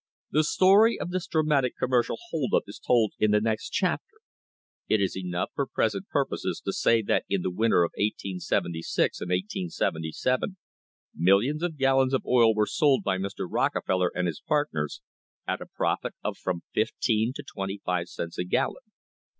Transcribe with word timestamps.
The 0.31 0.43
story 0.43 0.99
of 0.99 1.11
this 1.11 1.27
dramatic 1.27 1.77
commercial 1.77 2.17
hold 2.31 2.55
up 2.55 2.63
is 2.65 2.79
told 2.79 3.13
in 3.19 3.29
the 3.29 3.39
next 3.39 3.69
chapter; 3.69 4.15
it 4.89 4.99
is 4.99 5.15
enough 5.15 5.51
for 5.53 5.67
present 5.67 6.07
purposes 6.09 6.59
to 6.65 6.73
say 6.73 7.03
that 7.03 7.23
in 7.29 7.43
the 7.43 7.51
winter 7.51 7.83
of 7.83 7.91
1 7.95 8.05
876 8.17 9.21
1 9.21 9.29
877 9.31 10.57
millions 11.13 11.61
of 11.61 11.77
gallons 11.77 12.15
of 12.15 12.25
oil 12.25 12.55
were 12.55 12.65
sold 12.65 13.03
by 13.03 13.19
Mr. 13.19 13.45
Rockefeller 13.47 14.11
and 14.15 14.25
his 14.25 14.41
partners 14.47 15.01
at 15.47 15.61
a 15.61 15.67
profit 15.67 16.15
of 16.23 16.35
from 16.35 16.63
fifteen 16.73 17.31
to 17.35 17.43
twenty 17.43 17.79
five 17.85 18.07
cents 18.09 18.39
a 18.39 18.43
gallon. 18.43 18.81